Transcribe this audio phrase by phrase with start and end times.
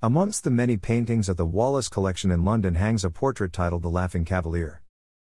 [0.00, 3.90] Amongst the many paintings at the Wallace Collection in London hangs a portrait titled The
[3.90, 4.80] Laughing Cavalier.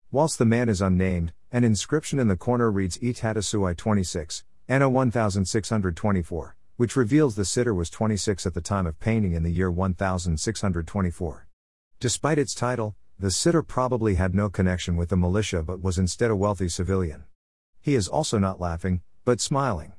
[0.09, 4.89] Whilst the man is unnamed, an inscription in the corner reads E Tatasui 26, Anno
[4.89, 9.69] 1624, which reveals the sitter was 26 at the time of painting in the year
[9.69, 11.47] 1624.
[11.99, 16.31] Despite its title, the sitter probably had no connection with the militia but was instead
[16.31, 17.25] a wealthy civilian.
[17.79, 19.92] He is also not laughing, but smiling.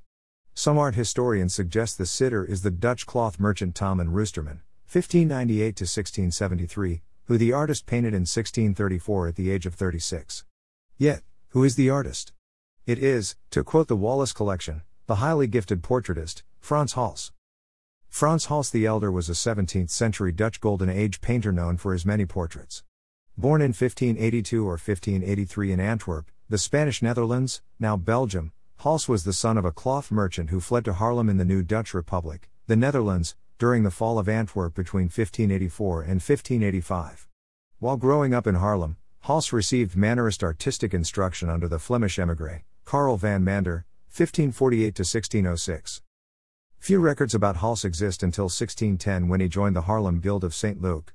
[0.57, 7.03] Some art historians suggest the sitter is the Dutch cloth merchant Thoman Roosterman, 1598 1673,
[7.25, 10.45] who the artist painted in 1634 at the age of 36.
[10.97, 12.33] Yet, who is the artist?
[12.87, 17.33] It is, to quote the Wallace collection, the highly gifted portraitist, Frans Hals.
[18.09, 22.07] Frans Hals the Elder was a 17th century Dutch Golden Age painter known for his
[22.07, 22.85] many portraits.
[23.37, 29.33] Born in 1582 or 1583 in Antwerp, the Spanish Netherlands, now Belgium, Hals was the
[29.33, 32.77] son of a cloth merchant who fled to Haarlem in the new Dutch Republic, the
[32.77, 37.27] Netherlands, during the fall of Antwerp between 1584 and 1585.
[37.79, 43.17] While growing up in Haarlem, Hals received Mannerist artistic instruction under the Flemish emigre, Karel
[43.17, 46.03] van Mander, 1548 1606.
[46.79, 50.83] Few records about Hals exist until 1610 when he joined the Haarlem Guild of St.
[50.83, 51.15] Luke.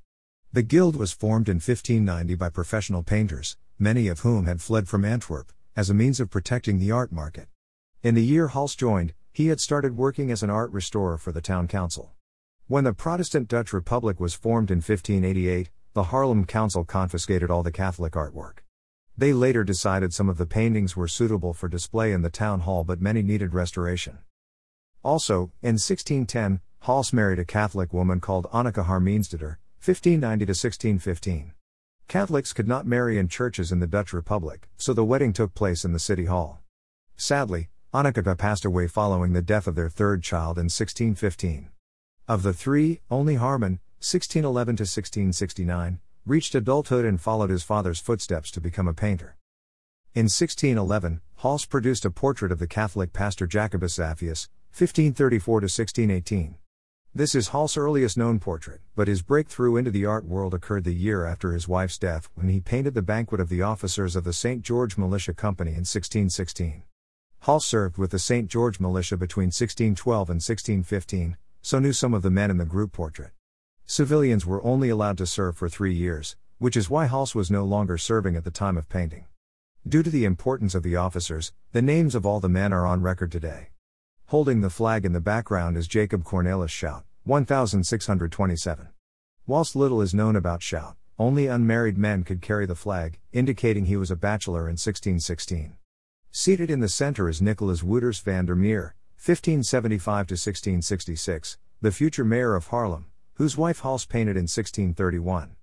[0.52, 5.04] The guild was formed in 1590 by professional painters, many of whom had fled from
[5.04, 7.46] Antwerp, as a means of protecting the art market.
[8.02, 11.42] In the year Hals joined, he had started working as an art restorer for the
[11.42, 12.12] town council.
[12.66, 17.70] When the Protestant Dutch Republic was formed in 1588, the Haarlem Council confiscated all the
[17.70, 18.60] Catholic artwork.
[19.18, 22.84] They later decided some of the paintings were suitable for display in the town hall
[22.84, 24.20] but many needed restoration.
[25.02, 31.52] Also, in 1610, Hals married a Catholic woman called Annika Harmeensteder, 1590 1615.
[32.08, 35.84] Catholics could not marry in churches in the Dutch Republic, so the wedding took place
[35.84, 36.62] in the city hall.
[37.18, 41.70] Sadly, Annika passed away following the death of their third child in 1615.
[42.28, 48.60] Of the three, only Harmen, 1611 1669, reached adulthood and followed his father's footsteps to
[48.60, 49.36] become a painter.
[50.14, 56.54] In 1611, Hals produced a portrait of the Catholic pastor Jacobus Zaffius, 1534 1618.
[57.12, 60.94] This is Hals' earliest known portrait, but his breakthrough into the art world occurred the
[60.94, 64.32] year after his wife's death when he painted the banquet of the officers of the
[64.32, 64.62] St.
[64.62, 66.84] George Militia Company in 1616.
[67.44, 68.50] Hals served with the St.
[68.50, 72.92] George Militia between 1612 and 1615, so knew some of the men in the group
[72.92, 73.30] portrait.
[73.86, 77.64] Civilians were only allowed to serve for three years, which is why Hals was no
[77.64, 79.24] longer serving at the time of painting.
[79.88, 83.00] Due to the importance of the officers, the names of all the men are on
[83.00, 83.68] record today.
[84.26, 88.88] Holding the flag in the background is Jacob Cornelis Schout, 1627.
[89.46, 93.96] Whilst little is known about Schout, only unmarried men could carry the flag, indicating he
[93.96, 95.78] was a bachelor in 1616.
[96.32, 102.54] Seated in the center is Nicholas Wouters van der Meer, 1575 1666, the future mayor
[102.54, 105.56] of Haarlem, whose wife Hals painted in 1631.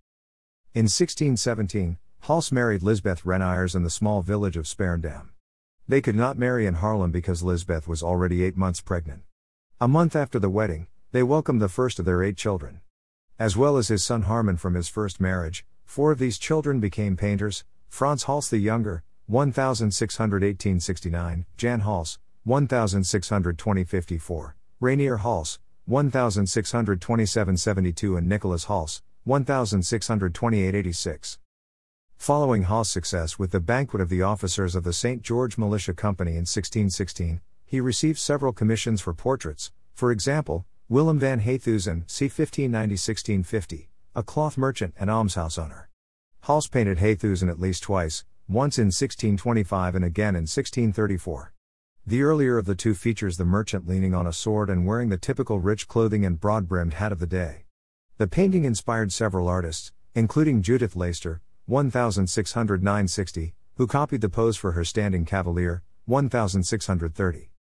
[0.74, 5.30] In 1617, Hals married Lisbeth Reniers in the small village of Spaarndam.
[5.88, 9.24] They could not marry in Haarlem because Lisbeth was already eight months pregnant.
[9.80, 12.82] A month after the wedding, they welcomed the first of their eight children.
[13.40, 17.16] As well as his son Harmen from his first marriage, four of these children became
[17.16, 28.28] painters Frans Hals the Younger, 1618 69, Jan Hals, 1620 54, Rainier Hals, 1627-72 and
[28.28, 31.40] Nicholas Hals, 1628-86.
[32.16, 35.22] Following Hals' success with the banquet of the officers of the St.
[35.22, 41.42] George Militia Company in 1616, he received several commissions for portraits, for example, Willem van
[41.42, 42.30] Heythuysen, c.
[42.30, 45.90] 1590-1650, a cloth merchant and almshouse owner.
[46.44, 51.52] Hals painted Heythuysen at least twice, once in 1625 and again in 1634.
[52.06, 55.18] The earlier of the two features the merchant leaning on a sword and wearing the
[55.18, 57.66] typical rich clothing and broad brimmed hat of the day.
[58.18, 64.72] The painting inspired several artists, including Judith Leyster, 1609 60, who copied the pose for
[64.72, 67.52] her standing cavalier, 1630.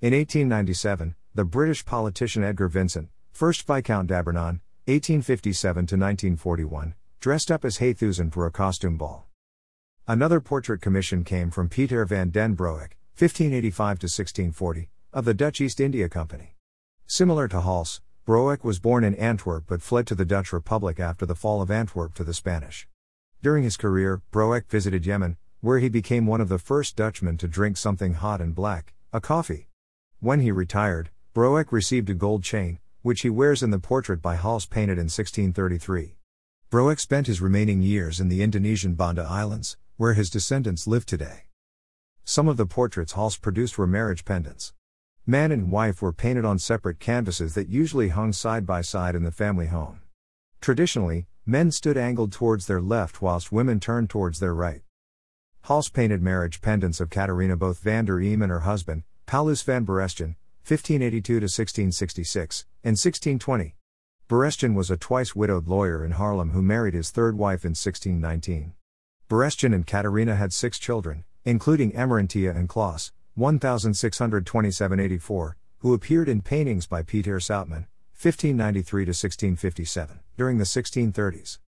[0.00, 7.78] In 1897, the British politician Edgar Vincent, 1st Viscount d'Abernon, 1857 1941, dressed up as
[7.78, 9.28] Heythuysen for a costume ball.
[10.08, 15.60] Another portrait commission came from Pieter van den Broek, 1585 to 1640, of the Dutch
[15.60, 16.56] East India Company.
[17.06, 21.24] Similar to Hals, Broek was born in Antwerp but fled to the Dutch Republic after
[21.24, 22.88] the fall of Antwerp to the Spanish.
[23.44, 27.46] During his career, Broek visited Yemen, where he became one of the first Dutchmen to
[27.46, 29.68] drink something hot and black, a coffee.
[30.18, 34.34] When he retired, Broek received a gold chain, which he wears in the portrait by
[34.34, 36.16] Hals painted in 1633.
[36.70, 41.44] Broek spent his remaining years in the Indonesian Banda Islands, where his descendants live today.
[42.24, 44.72] Some of the portraits Hals produced were marriage pendants.
[45.26, 49.22] Man and wife were painted on separate canvases that usually hung side by side in
[49.22, 50.00] the family home.
[50.60, 54.82] Traditionally, men stood angled towards their left whilst women turned towards their right.
[55.62, 59.86] Hals painted marriage pendants of Catharina both van der Eem and her husband, Paulus van
[59.86, 60.36] Berestyn,
[60.66, 63.76] 1582 1666, and 1620.
[64.28, 68.74] Berestyn was a twice widowed lawyer in Haarlem who married his third wife in 1619.
[69.32, 76.86] Berestyn and Katerina had six children, including Emerentia and Klaus, 1627-84, who appeared in paintings
[76.86, 77.86] by Peter Soutman,
[78.20, 81.60] 1593-1657, during the 1630s.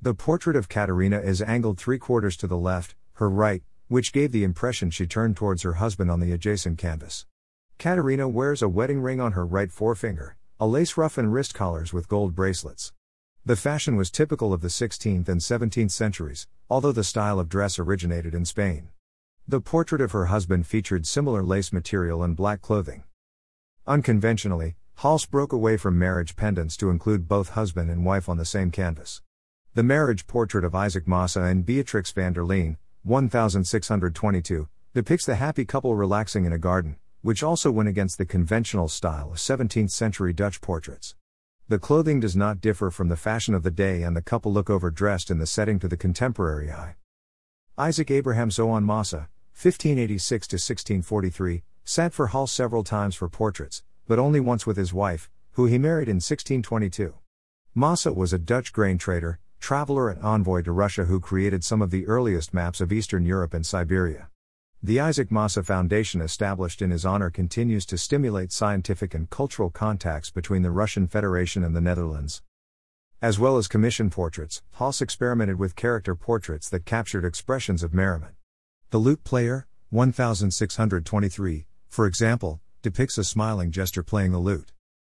[0.00, 4.30] The portrait of Katerina is angled three quarters to the left, her right, which gave
[4.30, 7.26] the impression she turned towards her husband on the adjacent canvas.
[7.76, 11.92] Katerina wears a wedding ring on her right forefinger, a lace ruff and wrist collars
[11.92, 12.92] with gold bracelets.
[13.46, 17.78] The fashion was typical of the 16th and 17th centuries, although the style of dress
[17.78, 18.88] originated in Spain.
[19.46, 23.04] The portrait of her husband featured similar lace material and black clothing.
[23.86, 28.46] Unconventionally, Hals broke away from marriage pendants to include both husband and wife on the
[28.46, 29.20] same canvas.
[29.74, 35.66] The marriage portrait of Isaac Massa and Beatrix van der Leen, 1622, depicts the happy
[35.66, 40.32] couple relaxing in a garden, which also went against the conventional style of 17th century
[40.32, 41.14] Dutch portraits.
[41.66, 44.68] The clothing does not differ from the fashion of the day, and the couple look
[44.68, 46.96] overdressed in the setting to the contemporary eye.
[47.78, 54.40] Isaac Abraham Zoon Massa, 1586 1643, sat for Hals several times for portraits, but only
[54.40, 57.14] once with his wife, who he married in 1622.
[57.74, 61.90] Massa was a Dutch grain trader, traveler, and envoy to Russia who created some of
[61.90, 64.28] the earliest maps of Eastern Europe and Siberia.
[64.86, 70.30] The Isaac Massa Foundation, established in his honor, continues to stimulate scientific and cultural contacts
[70.30, 72.42] between the Russian Federation and the Netherlands.
[73.22, 78.34] As well as commission portraits, Hals experimented with character portraits that captured expressions of merriment.
[78.90, 84.70] The lute player, 1623, for example, depicts a smiling jester playing the lute.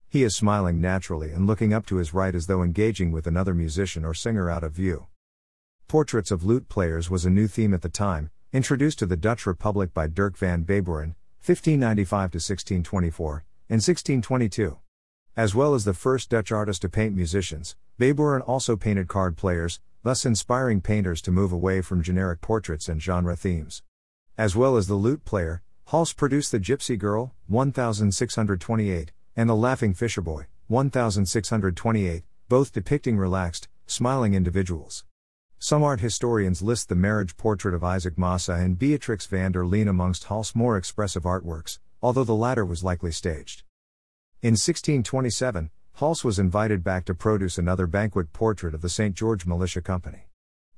[0.08, 3.54] He is smiling naturally and looking up to his right as though engaging with another
[3.54, 5.08] musician or singer out of view.
[5.90, 9.46] Portraits of lute players was a new theme at the time, introduced to the Dutch
[9.46, 14.78] Republic by Dirk van Baburen, 1595 1624, and 1622.
[15.36, 19.82] As well as the first Dutch artist to paint musicians, Baburen also painted card players,
[20.04, 23.84] thus inspiring painters to move away from generic portraits and genre themes.
[24.38, 29.94] As well as the lute player, Hals produced The Gypsy Girl, 1628, and The Laughing
[29.94, 35.04] Fisherboy, 1628, both depicting relaxed, smiling individuals.
[35.60, 39.88] Some art historians list the marriage portrait of Isaac Massa and Beatrix van der Leen
[39.88, 43.64] amongst Hals' more expressive artworks, although the latter was likely staged.
[44.44, 49.16] In 1627, Hals was invited back to produce another banquet portrait of the St.
[49.16, 50.28] George Militia Company.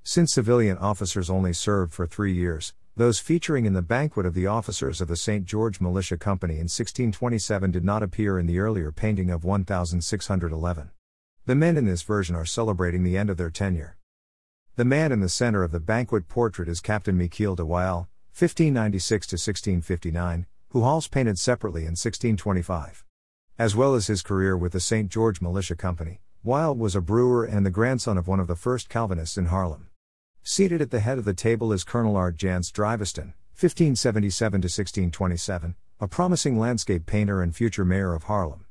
[0.01, 4.47] Since civilian officers only served for three years, those featuring in the banquet of the
[4.47, 5.43] officers of the St.
[5.43, 10.91] George Militia Company in 1627 did not appear in the earlier painting of 1611.
[11.45, 13.97] The men in this version are celebrating the end of their tenure.
[14.79, 19.33] The man in the center of the banquet portrait is Captain Michiel de Wael, 1596
[19.33, 23.03] 1659, who Hals painted separately in 1625.
[23.57, 25.11] As well as his career with the St.
[25.11, 28.87] George Militia Company, Wael was a brewer and the grandson of one of the first
[28.87, 29.87] Calvinists in Haarlem.
[30.43, 36.07] Seated at the head of the table is Colonel Art Jans Driveston, 1577 1627, a
[36.07, 38.63] promising landscape painter and future mayor of Haarlem.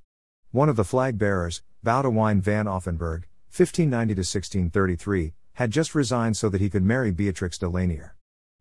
[0.52, 6.60] One of the flag bearers, Boudewijn van Offenburg, 1590 1633, had just resigned so that
[6.60, 8.14] he could marry Beatrix de Lanier.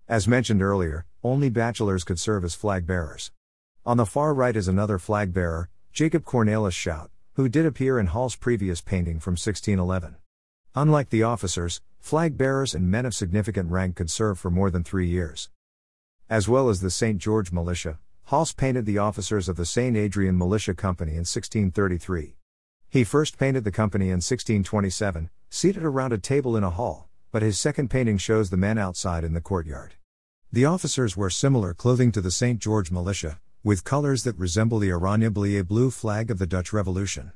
[0.08, 3.30] As mentioned earlier, only bachelors could serve as flag bearers.
[3.86, 8.08] On the far right is another flag bearer, Jacob Cornelis Schout, who did appear in
[8.08, 10.16] Hals' previous painting from 1611.
[10.74, 14.84] Unlike the officers, flag bearers and men of significant rank could serve for more than
[14.84, 15.52] three years.
[16.32, 17.20] As well as the St.
[17.20, 18.00] George Militia,
[18.32, 19.96] Hals painted the officers of the St.
[19.96, 22.37] Adrian Militia Company in 1633.
[22.90, 27.42] He first painted the company in 1627, seated around a table in a hall, but
[27.42, 29.96] his second painting shows the men outside in the courtyard.
[30.54, 32.60] The officers wear similar clothing to the St.
[32.60, 37.34] George Militia, with colors that resemble the Oranje Bleu blue flag of the Dutch Revolution.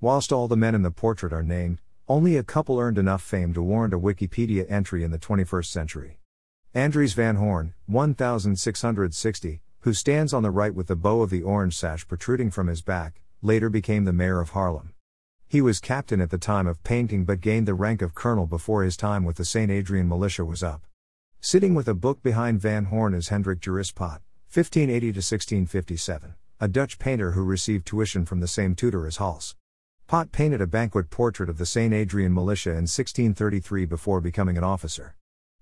[0.00, 3.52] Whilst all the men in the portrait are named, only a couple earned enough fame
[3.52, 6.18] to warrant a Wikipedia entry in the 21st century.
[6.74, 11.76] Andries van Hoorn, 1660, who stands on the right with the bow of the orange
[11.76, 14.94] sash protruding from his back, later became the mayor of Haarlem.
[15.48, 18.84] He was captain at the time of painting but gained the rank of colonel before
[18.84, 19.70] his time with the St.
[19.70, 20.86] Adrian militia was up.
[21.40, 24.22] Sitting with a book behind Van Hoorn is Hendrik Joris Pot,
[24.52, 29.56] 1580 to 1657, a Dutch painter who received tuition from the same tutor as Hals.
[30.06, 31.92] Pot painted a banquet portrait of the St.
[31.92, 35.16] Adrian militia in 1633 before becoming an officer.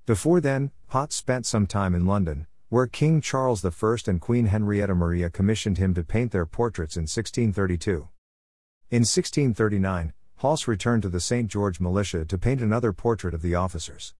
[0.06, 3.70] Before then, Pot spent some time in London, where King Charles I
[4.06, 8.08] and Queen Henrietta Maria commissioned him to paint their portraits in 1632.
[8.90, 11.48] In 1639, Hals returned to the St.
[11.50, 14.14] George Militia to paint another portrait of the officers.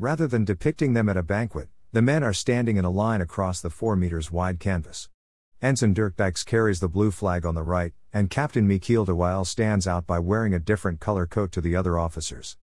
[0.00, 3.60] Rather than depicting them at a banquet, the men are standing in a line across
[3.60, 5.08] the 4 meters wide canvas.
[5.62, 9.46] Ensign Dirk Dykes carries the blue flag on the right, and Captain Michiel de Wael
[9.46, 12.56] stands out by wearing a different color coat to the other officers.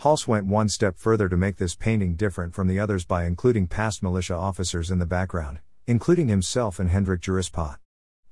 [0.00, 3.66] Hals went one step further to make this painting different from the others by including
[3.66, 7.78] past militia officers in the background, including himself and Hendrik Joris Pot.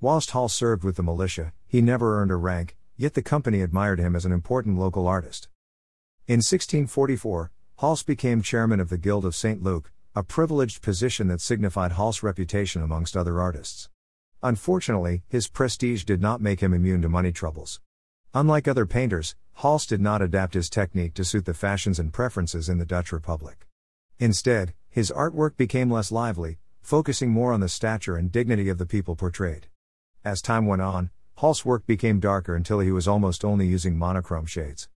[0.00, 3.98] Whilst Hals served with the militia, he never earned a rank, yet the company admired
[3.98, 5.48] him as an important local artist.
[6.26, 9.62] In 1644, Hals became chairman of the Guild of St.
[9.62, 13.90] Luke, a privileged position that signified Hals's reputation amongst other artists.
[14.42, 17.82] Unfortunately, his prestige did not make him immune to money troubles.
[18.34, 22.68] Unlike other painters, Hals did not adapt his technique to suit the fashions and preferences
[22.68, 23.66] in the Dutch Republic.
[24.20, 28.86] Instead, his artwork became less lively, focusing more on the stature and dignity of the
[28.86, 29.66] people portrayed.
[30.24, 34.46] As time went on, Hals' work became darker until he was almost only using monochrome
[34.46, 34.88] shades.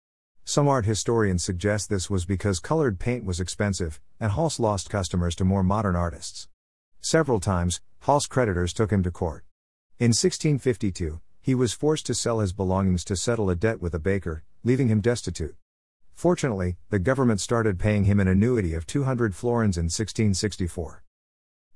[0.44, 5.34] Some art historians suggest this was because colored paint was expensive, and Hals lost customers
[5.36, 6.48] to more modern artists.
[7.00, 9.42] Several times, Hals' creditors took him to court.
[9.98, 13.98] In 1652, he was forced to sell his belongings to settle a debt with a
[13.98, 15.56] baker, leaving him destitute.
[16.14, 21.02] Fortunately, the government started paying him an annuity of 200 florins in 1664.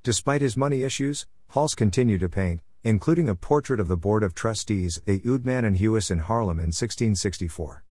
[0.02, 4.34] Despite his money issues, Hals continued to paint, including a portrait of the Board of
[4.34, 7.84] Trustees, a Oudemannenhuis in Haarlem in 1664.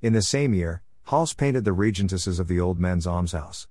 [0.00, 3.66] In the same year, Hals painted the Regentesses of the Old Men's Almshouse.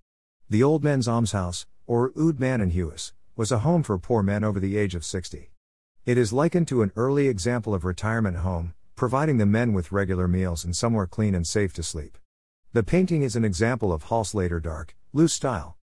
[0.48, 4.94] The Old Men's Almshouse, or Oudemannenhuis, was a home for poor men over the age
[4.94, 5.50] of 60.
[6.08, 10.26] It is likened to an early example of retirement home, providing the men with regular
[10.26, 12.18] meals and somewhere clean and safe to sleep.
[12.72, 15.76] The painting is an example of Hals's later dark, loose style.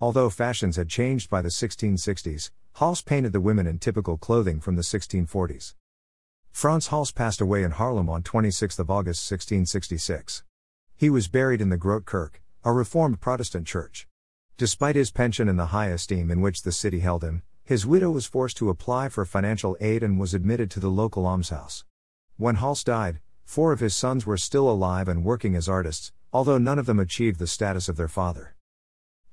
[0.00, 4.74] Although fashions had changed by the 1660s, Hals painted the women in typical clothing from
[4.74, 5.74] the 1640s.
[6.50, 10.42] Frans Hals passed away in Haarlem on 26 August 1666.
[10.96, 14.08] He was buried in the Grote Kerk, a Reformed Protestant church.
[14.56, 18.10] Despite his pension and the high esteem in which the city held him, his widow
[18.10, 21.84] was forced to apply for financial aid and was admitted to the local almshouse.
[22.38, 26.56] When Hals died, four of his sons were still alive and working as artists, although
[26.56, 28.54] none of them achieved the status of their father.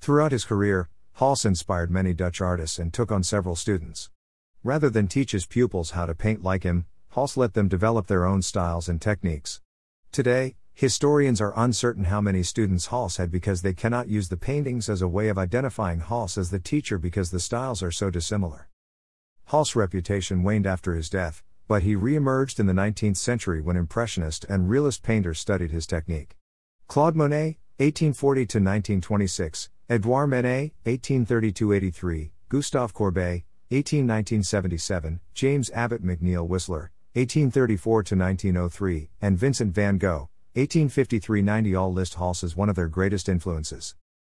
[0.02, 4.10] Throughout his career, Hals inspired many Dutch artists and took on several students.
[4.66, 8.26] Rather than teach his pupils how to paint like him, Hals let them develop their
[8.26, 9.62] own styles and techniques.
[10.12, 14.90] Today, historians are uncertain how many students Hals had because they cannot use the paintings
[14.90, 18.68] as a way of identifying Hals as the teacher because the styles are so dissimilar.
[19.46, 24.44] Hals's reputation waned after his death, but he re-emerged in the 19th century when Impressionist
[24.50, 26.36] and Realist painters studied his technique.
[26.88, 39.08] Claude Monet, 1840 1926, Edouard Manet, 1832-83, Gustave Courbet, 1819-77, James Abbott McNeill Whistler, 1834-1903,
[39.22, 43.94] and Vincent van Gogh, 1853-90 all list Hals as one of their greatest influences.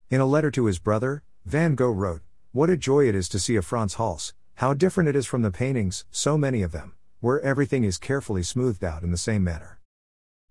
[0.09, 3.39] In a letter to his brother, Van Gogh wrote, What a joy it is to
[3.39, 6.95] see a Frans Hals, how different it is from the paintings, so many of them,
[7.21, 9.81] where everything is carefully smoothed out in the same manner.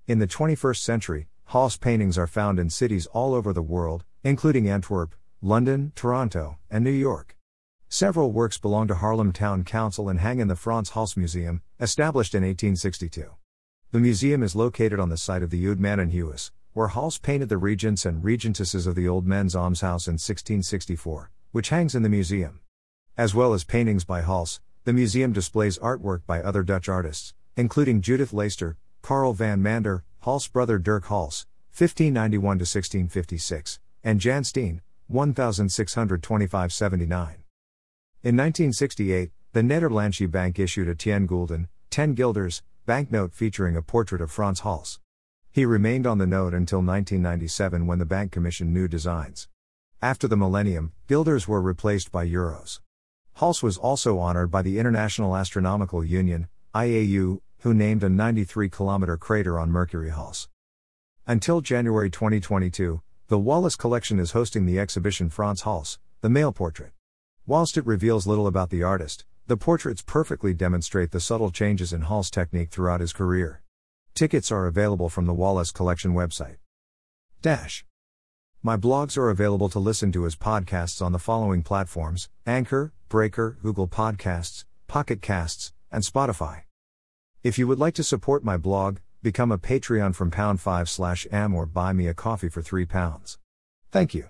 [0.05, 4.69] In the 21st century, Hals paintings are found in cities all over the world, including
[4.69, 7.35] Antwerp, London, Toronto, and New York.
[7.89, 12.35] Several works belong to Haarlem Town Council and hang in the Frans Hals Museum, established
[12.35, 13.31] in 1862.
[13.95, 18.05] The museum is located on the site of the Oudemannenhuis, where Hals painted the regents
[18.05, 22.59] and regentesses of the Old Men's Almshouse in 1664, which hangs in the museum.
[23.15, 28.01] As well as paintings by Hals, the museum displays artwork by other Dutch artists, including
[28.01, 36.73] Judith Leyster, Karel van Mander, Hals' brother Dirk Hals, 1591 1656, and Jan Steen, 1625
[36.73, 37.27] 79.
[38.23, 44.21] In 1968, the Nederlandsche Bank issued a 10 gulden, 10 guilders, banknote featuring a portrait
[44.21, 44.99] of Frans Hals.
[45.51, 49.47] He remained on the note until 1997 when the bank commissioned new designs.
[50.03, 52.81] After the millennium, guilders were replaced by euros.
[53.39, 59.17] Hals was also honored by the International Astronomical Union, IAU, who named a 93 kilometer
[59.17, 60.47] crater on Mercury Hals.
[61.25, 66.91] Until January 2022, the Wallace Collection is hosting the exhibition Frans Hals, the male portrait.
[67.47, 72.01] Whilst it reveals little about the artist, the portraits perfectly demonstrate the subtle changes in
[72.03, 73.61] Hals' technique throughout his career.
[74.13, 76.57] Tickets are available from the Wallace Collection website.
[77.41, 77.85] Dash.
[78.63, 83.57] My blogs are available to listen to as podcasts on the following platforms Anchor, Breaker,
[83.61, 86.63] Google Podcasts, Pocket Casts, and Spotify.
[87.43, 91.25] If you would like to support my blog, Become a Patreon from pound 5 slash
[91.31, 93.39] am or buy me a coffee for 3 pounds.
[93.91, 94.29] Thank you.